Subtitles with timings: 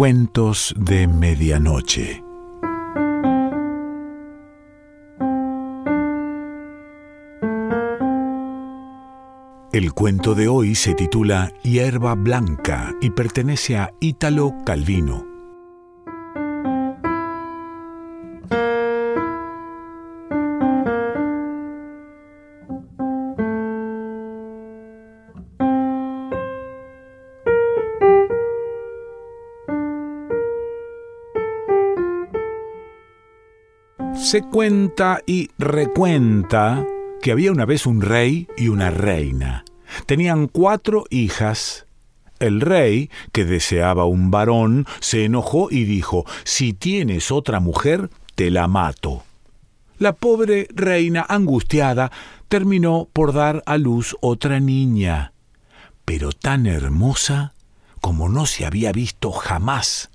[0.00, 2.24] Cuentos de Medianoche.
[9.74, 15.29] El cuento de hoy se titula Hierba Blanca y pertenece a Ítalo Calvino.
[34.22, 36.86] Se cuenta y recuenta
[37.22, 39.64] que había una vez un rey y una reina.
[40.04, 41.86] Tenían cuatro hijas.
[42.38, 48.50] El rey, que deseaba un varón, se enojó y dijo, Si tienes otra mujer, te
[48.50, 49.24] la mato.
[49.98, 52.12] La pobre reina, angustiada,
[52.48, 55.32] terminó por dar a luz otra niña,
[56.04, 57.54] pero tan hermosa
[58.02, 60.10] como no se había visto jamás.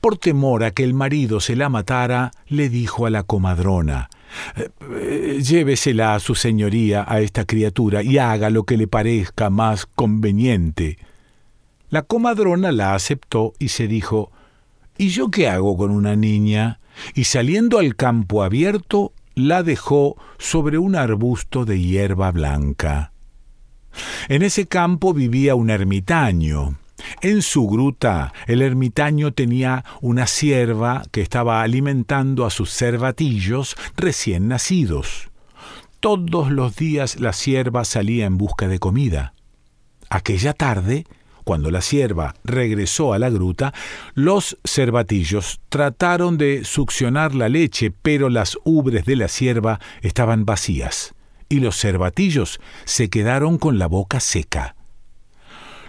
[0.00, 4.10] Por temor a que el marido se la matara, le dijo a la comadrona
[4.56, 9.86] eh, Llévesela a su señoría a esta criatura y haga lo que le parezca más
[9.86, 10.98] conveniente.
[11.90, 14.32] La comadrona la aceptó y se dijo
[14.96, 16.80] ¿Y yo qué hago con una niña?
[17.14, 23.12] Y saliendo al campo abierto, la dejó sobre un arbusto de hierba blanca.
[24.28, 26.76] En ese campo vivía un ermitaño,
[27.22, 34.48] en su gruta el ermitaño tenía una sierva que estaba alimentando a sus cervatillos recién
[34.48, 35.30] nacidos.
[36.00, 39.34] Todos los días la sierva salía en busca de comida.
[40.10, 41.06] Aquella tarde,
[41.44, 43.72] cuando la sierva regresó a la gruta,
[44.14, 51.14] los cervatillos trataron de succionar la leche, pero las ubres de la sierva estaban vacías,
[51.48, 54.76] y los cervatillos se quedaron con la boca seca.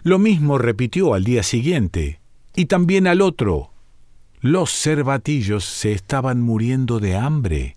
[0.06, 2.20] Lo mismo repitió al día siguiente,
[2.56, 3.72] y también al otro.
[4.40, 7.76] Los cervatillos se estaban muriendo de hambre.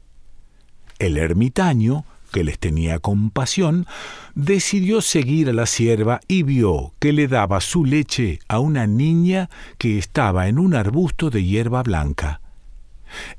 [0.99, 3.87] El ermitaño, que les tenía compasión,
[4.35, 9.49] decidió seguir a la sierva y vio que le daba su leche a una niña
[9.79, 12.43] que estaba en un arbusto de hierba blanca.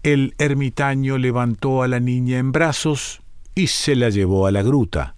[0.02, 3.22] El ermitaño levantó a la niña en brazos
[3.54, 5.14] y se la llevó a la gruta.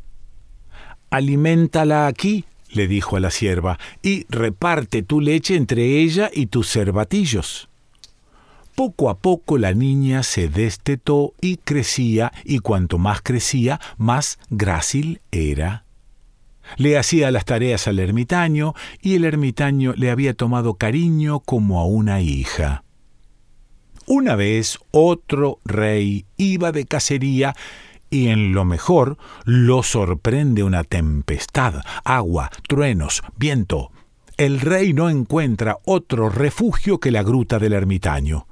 [1.10, 2.44] Aliméntala aquí,
[2.74, 7.70] le dijo a la sierva, y reparte tu leche entre ella y tus cervatillos.
[8.76, 15.22] Poco a poco la niña se destetó y crecía, y cuanto más crecía, más grácil
[15.32, 15.86] era.
[16.78, 21.86] Le hacía las tareas al ermitaño, y el ermitaño le había tomado cariño como a
[21.86, 22.84] una hija.
[24.08, 27.56] Una vez otro rey iba de cacería
[28.12, 33.92] y en lo mejor lo sorprende una tempestad, agua, truenos, viento.
[34.38, 38.48] El rey no encuentra otro refugio que la gruta del ermitaño.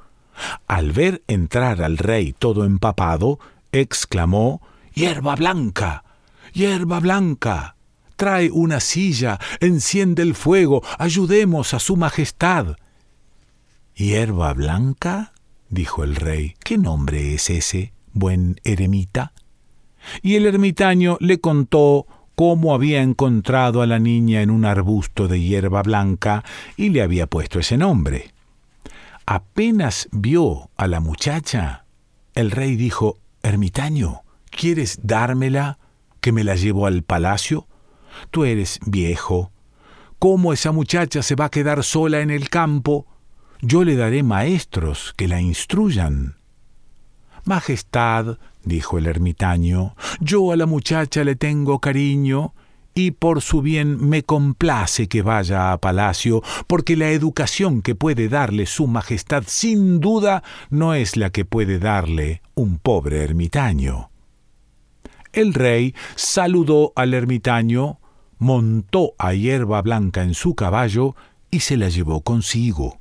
[0.65, 3.39] Al ver entrar al rey todo empapado,
[3.71, 4.61] exclamó
[4.93, 6.05] Hierba blanca.
[6.53, 7.75] Hierba blanca.
[8.15, 12.77] Trae una silla, enciende el fuego, ayudemos a su majestad.
[13.93, 15.33] ¿Hierba blanca?
[15.69, 16.55] dijo el rey.
[16.63, 19.33] ¿Qué nombre es ese, buen eremita?
[20.21, 25.41] Y el ermitaño le contó cómo había encontrado a la niña en un arbusto de
[25.41, 26.43] hierba blanca
[26.77, 28.33] y le había puesto ese nombre.
[29.25, 31.85] Apenas vio a la muchacha,
[32.35, 35.79] el rey dijo, Ermitaño, ¿quieres dármela,
[36.21, 37.67] que me la llevo al palacio?
[38.31, 39.51] Tú eres viejo.
[40.17, 43.05] ¿Cómo esa muchacha se va a quedar sola en el campo?
[43.61, 46.37] Yo le daré maestros que la instruyan.
[47.45, 52.53] Majestad, dijo el ermitaño, yo a la muchacha le tengo cariño,
[52.93, 58.27] y por su bien me complace que vaya a palacio, porque la educación que puede
[58.27, 64.09] darle su Majestad sin duda no es la que puede darle un pobre ermitaño.
[65.31, 67.99] El rey saludó al ermitaño,
[68.37, 71.15] montó a hierba blanca en su caballo
[71.51, 72.99] y se la llevó consigo.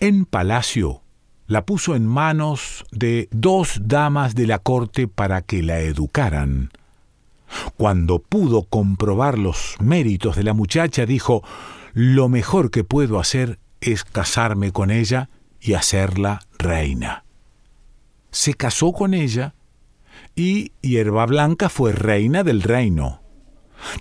[0.00, 1.03] En palacio
[1.46, 6.70] la puso en manos de dos damas de la corte para que la educaran.
[7.76, 11.42] Cuando pudo comprobar los méritos de la muchacha, dijo,
[11.92, 15.28] lo mejor que puedo hacer es casarme con ella
[15.60, 17.24] y hacerla reina.
[18.30, 19.54] Se casó con ella
[20.34, 23.20] y Hierba Blanca fue reina del reino.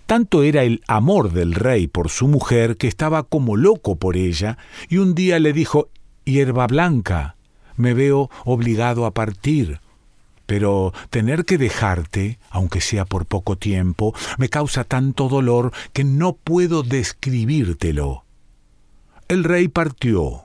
[0.06, 4.58] Tanto era el amor del rey por su mujer que estaba como loco por ella,
[4.88, 5.90] y un día le dijo
[6.26, 7.36] hierba blanca,
[7.76, 9.80] me veo obligado a partir.
[10.46, 16.34] Pero tener que dejarte, aunque sea por poco tiempo, me causa tanto dolor que no
[16.34, 18.26] puedo describírtelo.
[19.30, 20.44] El rey partió.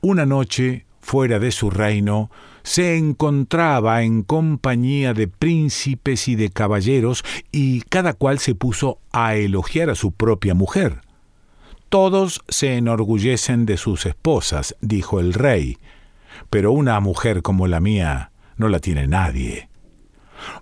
[0.00, 2.30] Una noche, fuera de su reino,
[2.64, 9.36] se encontraba en compañía de príncipes y de caballeros, y cada cual se puso a
[9.36, 11.05] elogiar a su propia mujer.
[11.88, 15.78] Todos se enorgullecen de sus esposas, dijo el rey,
[16.50, 19.68] pero una mujer como la mía no la tiene nadie.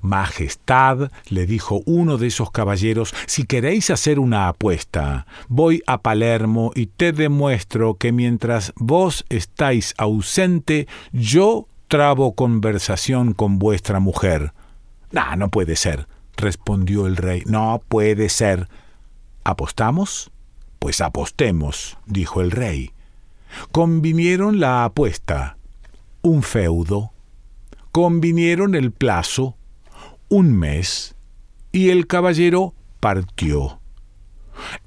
[0.03, 6.71] Majestad, le dijo uno de esos caballeros, si queréis hacer una apuesta, voy a Palermo
[6.75, 14.53] y te demuestro que mientras vos estáis ausente, yo trabo conversación con vuestra mujer.
[15.15, 16.07] Ah, no puede ser,
[16.37, 17.43] respondió el rey.
[17.47, 18.69] No puede ser.
[19.45, 20.31] ¿Apostamos?
[20.85, 22.91] Pues apostemos, dijo el rey.
[23.73, 25.57] Convinieron la apuesta,
[26.21, 27.11] un feudo.
[27.91, 29.57] Convinieron el plazo,
[30.29, 31.17] un mes,
[31.73, 33.81] y el caballero partió.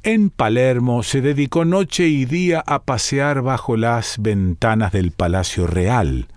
[0.03, 6.27] En Palermo se dedicó noche y día a pasear bajo las ventanas del Palacio Real.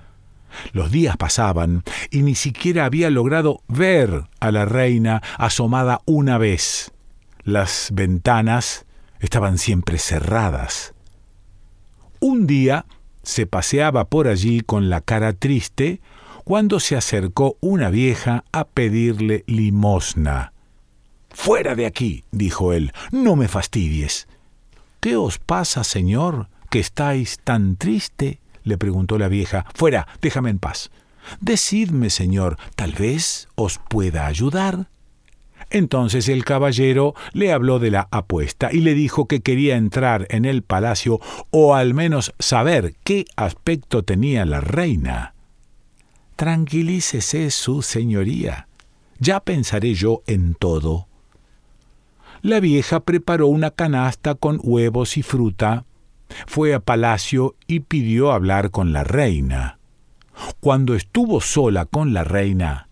[0.73, 6.93] Los días pasaban y ni siquiera había logrado ver a la reina asomada una vez.
[7.45, 8.87] Las ventanas
[9.21, 10.95] estaban siempre cerradas.
[12.19, 12.87] Un día
[13.23, 16.01] se paseaba por allí con la cara triste
[16.45, 20.53] cuando se acercó una vieja a pedirle limosna.
[21.31, 24.27] Fuera de aquí, dijo él, no me fastidies.
[25.01, 28.41] ¿Qué os pasa, señor, que estáis tan triste?
[28.65, 29.65] le preguntó la vieja.
[29.75, 30.91] Fuera, déjame en paz.
[31.41, 34.89] Decidme, señor, tal vez os pueda ayudar.
[35.71, 40.45] Entonces el caballero le habló de la apuesta y le dijo que quería entrar en
[40.45, 41.21] el palacio
[41.51, 45.35] o al menos saber qué aspecto tenía la reina.
[46.35, 48.67] Tranquilícese, su señoría.
[49.19, 51.07] Ya pensaré yo en todo.
[52.43, 55.85] La vieja preparó una canasta con huevos y fruta,
[56.47, 59.79] fue a palacio y pidió hablar con la reina.
[60.61, 62.89] Cuando estuvo sola con la reina,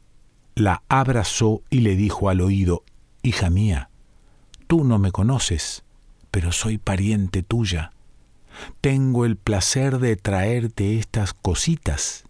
[0.60, 2.84] la abrazó y le dijo al oído,
[3.22, 3.90] Hija mía,
[4.66, 5.84] tú no me conoces,
[6.31, 7.93] pero soy pariente tuya.
[8.81, 12.25] Tengo el placer de traerte estas cositas.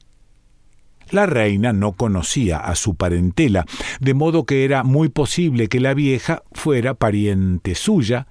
[1.10, 3.64] La reina no conocía a su parentela,
[4.00, 8.26] de modo que era muy posible que la vieja fuera pariente suya,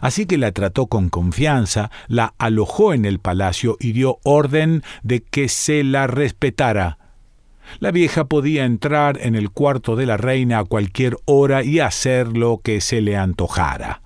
[0.00, 5.20] Así que la trató con confianza, la alojó en el palacio y dio orden de
[5.20, 6.99] que se la respetara.
[7.78, 12.36] La vieja podía entrar en el cuarto de la reina a cualquier hora y hacer
[12.36, 14.02] lo que se le antojara.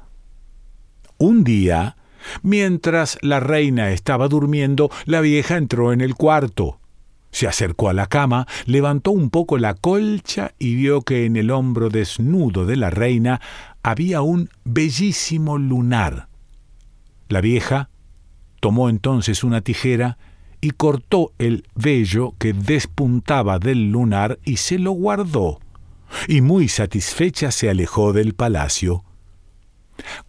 [1.19, 1.97] Un día,
[2.43, 6.79] mientras la reina estaba durmiendo, la vieja entró en el cuarto.
[7.31, 11.51] Se acercó a la cama, levantó un poco la colcha y vio que en el
[11.51, 13.41] hombro desnudo de la reina
[13.83, 16.29] había un bellísimo lunar.
[17.29, 17.91] La vieja
[18.61, 20.17] tomó entonces una tijera
[20.65, 25.61] y cortó el vello que despuntaba del lunar y se lo guardó,
[26.27, 29.05] y muy satisfecha se alejó del palacio.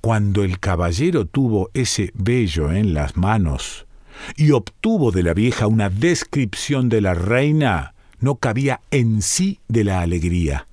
[0.01, 3.87] Cuando el caballero tuvo ese vello en las manos,
[4.35, 9.85] y obtuvo de la vieja una descripción de la reina, no cabía en sí de
[9.85, 10.67] la alegría.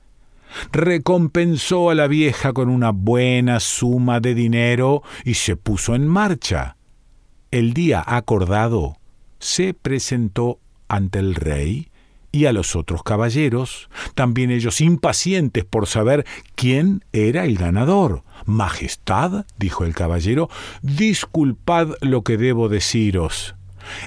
[0.72, 6.76] Recompensó a la vieja con una buena suma de dinero y se puso en marcha.
[7.52, 8.96] El día acordado
[9.42, 11.88] se presentó ante el rey
[12.30, 18.22] y a los otros caballeros, también ellos impacientes por saber quién era el ganador.
[18.46, 20.48] Majestad, dijo el caballero,
[20.80, 23.56] disculpad lo que debo deciros.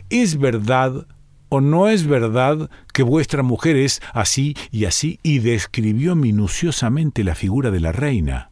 [0.10, 1.06] ¿Es verdad
[1.50, 5.20] o no es verdad que vuestra mujer es así y así?
[5.22, 8.52] y describió minuciosamente la figura de la reina.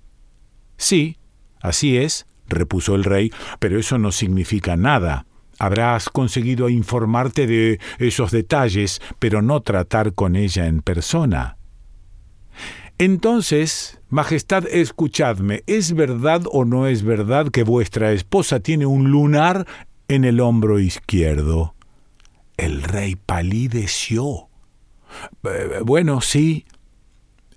[0.75, 1.18] Sí,
[1.62, 5.25] así es, repuso el rey, pero eso no significa nada.
[5.63, 11.55] Habrás conseguido informarte de esos detalles, pero no tratar con ella en persona.
[12.98, 19.65] Entonces, Majestad, escuchadme, ¿es verdad o no es verdad que vuestra esposa tiene un lunar
[20.10, 21.75] en el hombro izquierdo?
[22.58, 24.50] El rey palideció.
[25.46, 26.65] Eh, bueno, sí.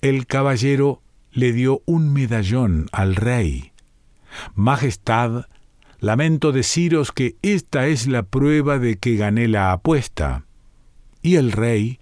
[0.00, 3.72] El caballero le dio un medallón al rey.
[4.54, 5.46] Majestad,
[6.00, 10.46] lamento deciros que esta es la prueba de que gané la apuesta.
[11.22, 11.98] Y el rey,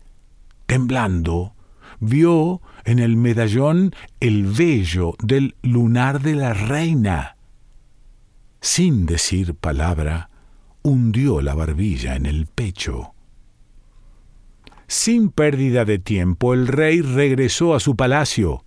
[0.66, 1.54] temblando,
[2.00, 7.36] vio en el medallón el vello del lunar de la reina.
[8.60, 10.30] Sin decir palabra,
[10.82, 13.14] hundió la barbilla en el pecho.
[14.86, 18.63] Sin pérdida de tiempo, el rey regresó a su palacio.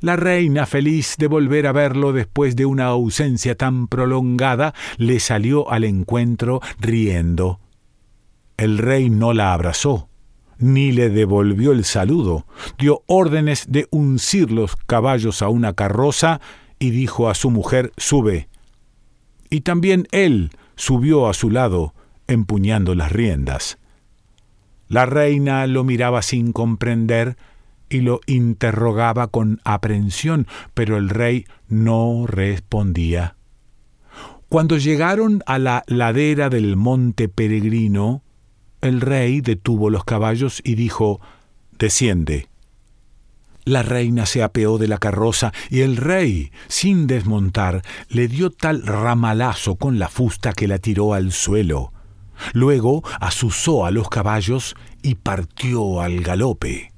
[0.00, 5.70] La reina, feliz de volver a verlo después de una ausencia tan prolongada, le salió
[5.70, 7.60] al encuentro riendo.
[8.56, 10.08] El rey no la abrazó,
[10.58, 12.46] ni le devolvió el saludo,
[12.78, 16.40] dio órdenes de uncir los caballos a una carroza
[16.78, 18.48] y dijo a su mujer Sube.
[19.48, 21.94] Y también él subió a su lado,
[22.26, 23.78] empuñando las riendas.
[24.88, 27.36] La reina lo miraba sin comprender
[27.90, 33.36] y lo interrogaba con aprensión, pero el rey no respondía.
[34.48, 38.22] Cuando llegaron a la ladera del monte peregrino,
[38.80, 41.20] el rey detuvo los caballos y dijo
[41.78, 42.48] Desciende.
[43.64, 48.86] La reina se apeó de la carroza y el rey, sin desmontar, le dio tal
[48.86, 51.92] ramalazo con la fusta que la tiró al suelo.
[52.52, 56.89] Luego azuzó a los caballos y partió al galope.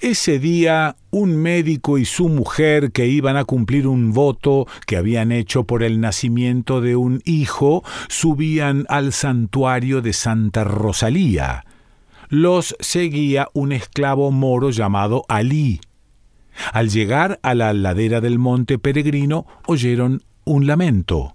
[0.00, 5.32] Ese día un médico y su mujer que iban a cumplir un voto que habían
[5.32, 11.64] hecho por el nacimiento de un hijo subían al santuario de Santa Rosalía.
[12.28, 15.80] Los seguía un esclavo moro llamado Alí.
[16.72, 21.34] Al llegar a la ladera del monte peregrino oyeron un lamento.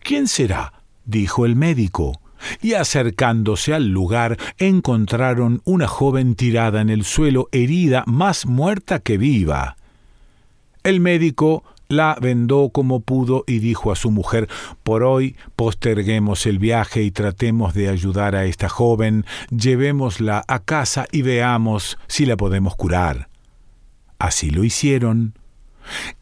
[0.00, 0.74] ¿Quién será?
[1.06, 2.20] dijo el médico,
[2.62, 9.18] y acercándose al lugar encontraron una joven tirada en el suelo, herida, más muerta que
[9.18, 9.76] viva.
[10.84, 14.48] El médico la vendó como pudo y dijo a su mujer
[14.82, 21.06] Por hoy posterguemos el viaje y tratemos de ayudar a esta joven, llevémosla a casa
[21.12, 23.28] y veamos si la podemos curar.
[24.18, 25.34] Así lo hicieron.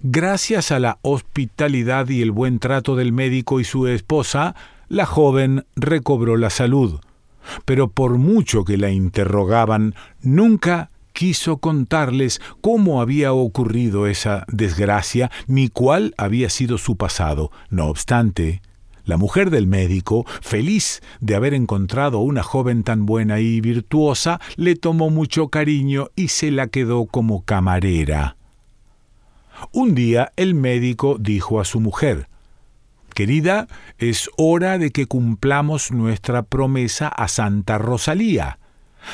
[0.01, 4.55] Gracias a la hospitalidad y el buen trato del médico y su esposa,
[4.91, 7.01] la joven recobró la salud,
[7.65, 15.69] pero por mucho que la interrogaban, nunca quiso contarles cómo había ocurrido esa desgracia ni
[15.69, 17.53] cuál había sido su pasado.
[17.71, 18.63] No obstante,
[19.05, 24.75] la mujer del médico, feliz de haber encontrado una joven tan buena y virtuosa, le
[24.75, 28.37] tomó mucho cariño y se la quedó como camarera.
[29.73, 32.30] Un día el médico dijo a su mujer
[33.11, 38.59] Querida, es hora de que cumplamos nuestra promesa a Santa Rosalía.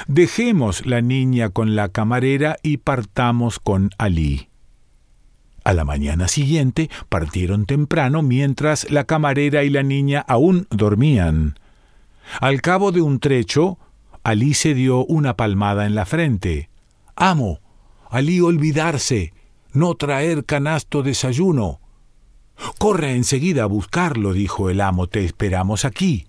[0.07, 4.49] Dejemos la niña con la camarera y partamos con Alí.
[5.65, 11.59] A la mañana siguiente partieron temprano mientras la camarera y la niña aún dormían.
[12.41, 13.79] Al cabo de un trecho,
[14.23, 16.71] Alí se dio una palmada en la frente.
[17.17, 17.61] Amo,
[18.11, 19.33] Alí olvidarse,
[19.73, 21.81] no traer canasto desayuno.
[22.79, 26.27] Corre enseguida a buscarlo, dijo el amo, te esperamos aquí.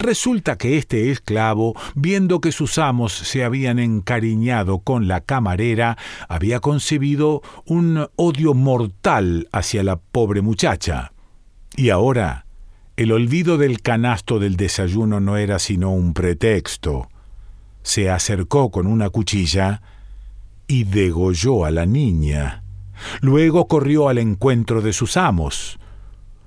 [0.00, 6.60] Resulta que este esclavo, viendo que sus amos se habían encariñado con la camarera, había
[6.60, 11.12] concebido un odio mortal hacia la pobre muchacha.
[11.76, 12.46] Y ahora,
[12.96, 17.10] el olvido del canasto del desayuno no era sino un pretexto.
[17.82, 19.82] Se acercó con una cuchilla
[20.66, 22.59] y degolló a la niña.
[23.20, 25.78] Luego corrió al encuentro de sus amos.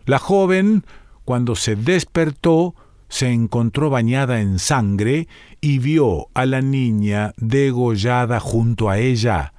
[0.05, 0.85] La joven,
[1.25, 2.75] cuando se despertó,
[3.07, 5.27] se encontró bañada en sangre
[5.61, 9.53] y vio a la niña degollada junto a ella.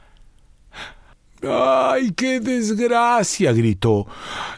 [1.42, 3.52] ¡Ay, qué desgracia!
[3.52, 4.06] gritó.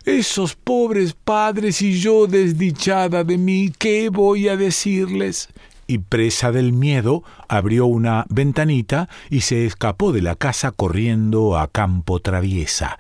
[0.05, 5.49] Esos pobres padres y yo desdichada de mí, ¿qué voy a decirles?
[5.87, 11.69] Y presa del miedo, abrió una ventanita y se escapó de la casa corriendo a
[11.69, 12.99] campo traviesa.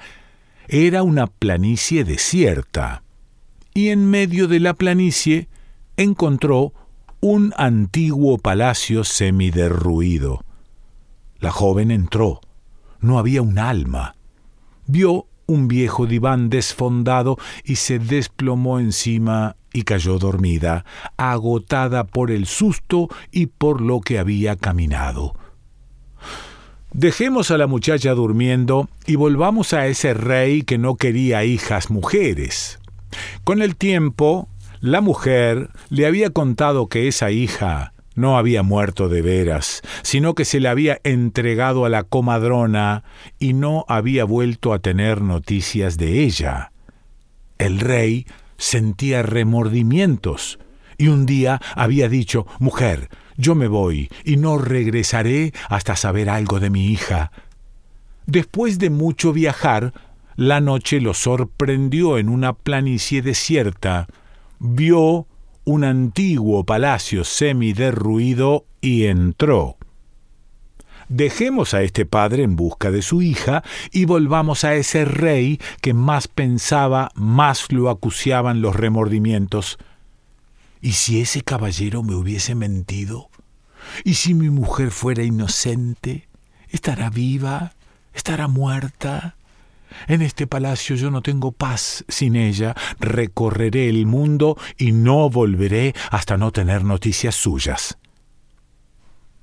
[0.69, 3.03] Era una planicie desierta.
[3.75, 5.49] Y en medio de la planicie
[5.97, 6.73] encontró
[7.21, 10.45] un antiguo palacio semiderruido.
[11.39, 12.41] La joven entró.
[13.01, 14.15] No había un alma.
[14.87, 20.87] Vio un viejo diván desfondado y se desplomó encima y cayó dormida,
[21.19, 25.35] agotada por el susto y por lo que había caminado.
[26.95, 32.79] Dejemos a la muchacha durmiendo y volvamos a ese rey que no quería hijas mujeres.
[33.45, 34.49] Con el tiempo,
[34.81, 40.47] la mujer le había contado que esa hija no había muerto de veras, sino que
[40.47, 43.05] se le había entregado a la comadrona
[43.39, 46.73] y no había vuelto a tener noticias de ella.
[47.59, 48.27] El rey
[48.59, 50.59] sentía remordimientos
[50.99, 56.61] y un día había dicho Mujer, yo me voy y no regresaré hasta saber algo
[56.61, 57.33] de mi hija.
[58.27, 59.93] Después de mucho viajar,
[60.37, 64.07] la noche lo sorprendió en una planicie desierta,
[64.59, 65.27] vio
[65.65, 69.76] un antiguo palacio semiderruido y entró.
[71.09, 75.95] Dejemos a este padre en busca de su hija y volvamos a ese rey que
[75.95, 79.79] más pensaba, más lo acuciaban los remordimientos.
[80.81, 83.29] ¿Y si ese caballero me hubiese mentido?
[84.05, 86.29] ¿Y si mi mujer fuera inocente?
[86.71, 87.75] ¿Estará viva?
[88.13, 89.37] ¿Estará muerta?
[90.09, 92.75] En este palacio yo no tengo paz sin ella.
[92.99, 97.97] Recorreré el mundo y no volveré hasta no tener noticias suyas.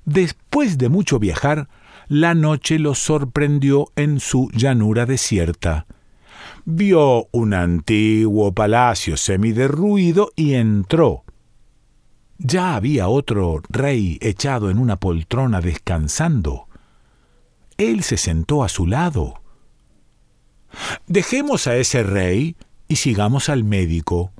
[0.04, 1.68] Después de mucho viajar,
[2.08, 5.86] la noche lo sorprendió en su llanura desierta.
[6.66, 11.24] Vio un antiguo palacio semiderruido y entró.
[12.38, 16.68] Ya había otro rey echado en una poltrona descansando.
[17.78, 19.40] Él se sentó a su lado.
[21.06, 22.56] Dejemos a ese rey
[22.88, 24.32] y sigamos al médico.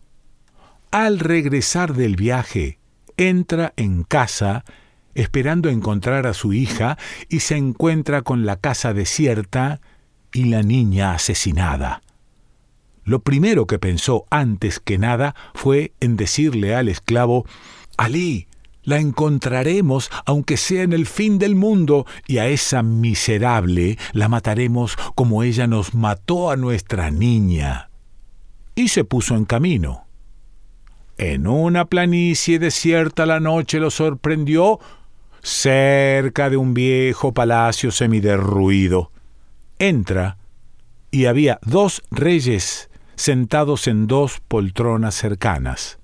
[0.91, 2.79] Al regresar del viaje,
[3.17, 4.65] entra en casa
[5.15, 9.81] esperando encontrar a su hija y se encuentra con la casa desierta
[10.33, 12.03] y la niña asesinada.
[13.05, 17.47] Lo primero que pensó antes que nada fue en decirle al esclavo,
[17.97, 18.49] Alí,
[18.83, 24.97] la encontraremos aunque sea en el fin del mundo, y a esa miserable la mataremos
[25.15, 27.91] como ella nos mató a nuestra niña.
[28.75, 30.07] Y se puso en camino.
[31.17, 34.81] En una planicie desierta la noche lo sorprendió
[35.45, 39.13] cerca de un viejo palacio semiderruido.
[39.79, 40.39] Entra
[41.11, 45.99] y había dos reyes sentados en dos poltronas cercanas.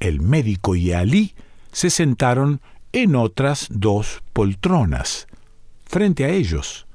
[0.00, 1.34] El médico y Alí
[1.70, 5.28] se sentaron en otras dos poltronas,
[5.84, 6.86] frente a ellos.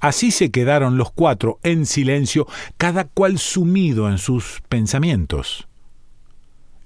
[0.00, 5.68] Así se quedaron los cuatro en silencio, cada cual sumido en sus pensamientos.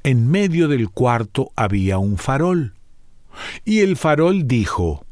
[0.02, 2.73] En medio del cuarto había un farol.
[3.64, 5.04] Y el farol dijo,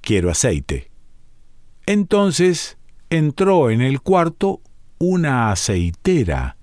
[0.00, 0.90] Quiero aceite.
[1.86, 2.78] Entonces
[3.10, 4.60] entró en el cuarto
[4.98, 6.56] una aceitera.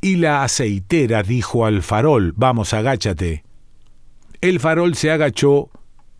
[0.00, 3.44] Y la aceitera dijo al farol, Vamos, agáchate.
[4.40, 5.70] El farol se agachó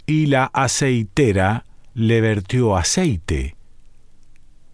[0.06, 3.56] y la aceitera le vertió aceite.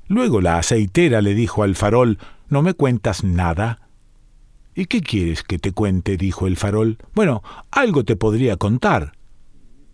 [0.07, 3.88] Luego la aceitera le dijo al farol, ¿No me cuentas nada?
[4.79, 6.17] ¿Y qué quieres que te cuente?
[6.17, 6.99] dijo el farol.
[7.12, 9.11] Bueno, algo te podría contar.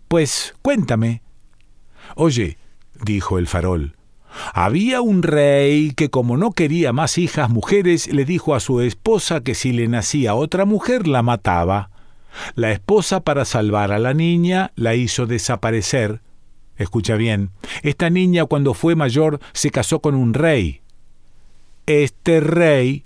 [0.09, 1.23] Pues cuéntame.
[2.17, 2.59] Oye,
[3.03, 3.97] dijo el farol,
[4.53, 9.41] había un rey que como no quería más hijas mujeres, le dijo a su esposa
[9.41, 11.89] que si le nacía otra mujer la mataba.
[12.55, 16.21] La esposa, para salvar a la niña, la hizo desaparecer.
[16.77, 20.83] Escucha bien, esta niña cuando fue mayor se casó con un rey.
[21.87, 23.05] Este rey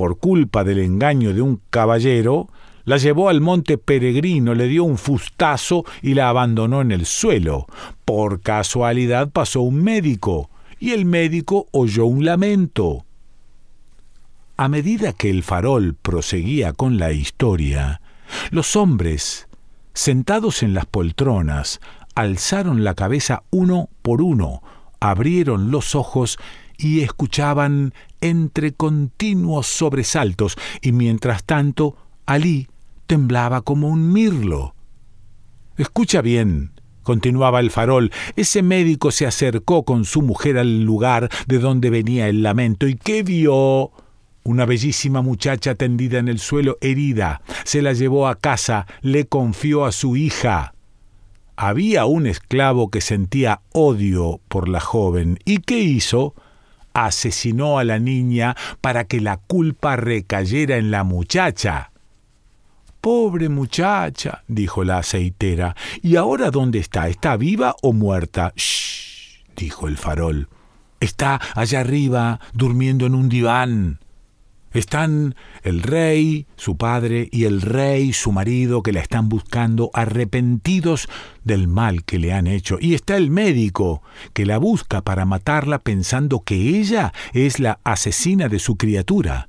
[0.00, 2.48] por culpa del engaño de un caballero,
[2.86, 7.66] la llevó al monte peregrino, le dio un fustazo y la abandonó en el suelo.
[8.06, 13.04] Por casualidad pasó un médico, y el médico oyó un lamento.
[14.56, 18.00] A medida que el farol proseguía con la historia,
[18.50, 19.48] los hombres,
[19.92, 21.78] sentados en las poltronas,
[22.14, 24.62] alzaron la cabeza uno por uno,
[24.98, 26.38] abrieron los ojos
[26.80, 32.68] y escuchaban entre continuos sobresaltos, y mientras tanto Alí
[33.06, 34.74] temblaba como un mirlo.
[35.76, 41.58] Escucha bien, continuaba el farol, ese médico se acercó con su mujer al lugar de
[41.58, 43.90] donde venía el lamento, y ¿qué vio?
[44.42, 47.42] Una bellísima muchacha tendida en el suelo herida.
[47.64, 50.74] Se la llevó a casa, le confió a su hija.
[51.56, 55.38] Había un esclavo que sentía odio por la joven.
[55.44, 56.34] ¿Y qué hizo?
[56.94, 61.90] Asesinó a la niña para que la culpa recayera en la muchacha.
[63.00, 65.74] Pobre muchacha, dijo la aceitera.
[66.02, 67.08] ¿Y ahora dónde está?
[67.08, 68.52] ¿Está viva o muerta?
[68.56, 70.48] Shh, dijo el farol.
[71.00, 74.00] Está allá arriba, durmiendo en un diván.
[74.72, 81.08] Están el rey, su padre, y el rey, su marido, que la están buscando, arrepentidos
[81.44, 82.78] del mal que le han hecho.
[82.80, 84.02] Y está el médico,
[84.32, 89.48] que la busca para matarla pensando que ella es la asesina de su criatura.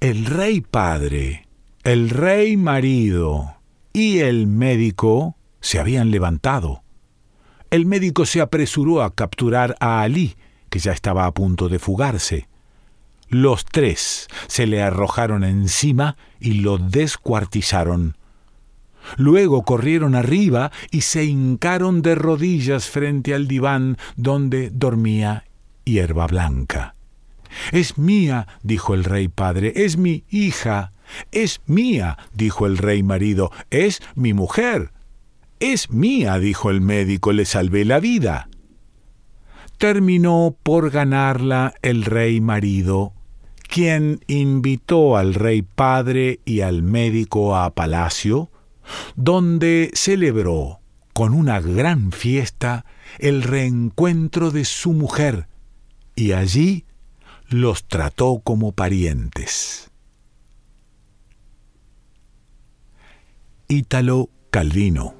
[0.00, 1.48] El rey padre,
[1.82, 3.56] el rey marido
[3.92, 6.82] y el médico se habían levantado.
[7.70, 10.36] El médico se apresuró a capturar a Alí,
[10.68, 12.49] que ya estaba a punto de fugarse.
[13.30, 18.16] Los tres se le arrojaron encima y lo descuartizaron.
[19.16, 25.44] Luego corrieron arriba y se hincaron de rodillas frente al diván donde dormía
[25.84, 26.94] hierba blanca.
[27.72, 30.92] Es mía, dijo el rey padre, es mi hija.
[31.30, 34.92] Es mía, dijo el rey marido, es mi mujer.
[35.60, 38.48] Es mía, dijo el médico, le salvé la vida.
[39.78, 43.14] Terminó por ganarla el rey marido,
[43.70, 48.50] quien invitó al rey padre y al médico a palacio,
[49.14, 50.80] donde celebró
[51.12, 52.84] con una gran fiesta
[53.18, 55.46] el reencuentro de su mujer,
[56.16, 56.84] y allí
[57.48, 59.90] los trató como parientes.
[63.68, 65.19] Ítalo Calvino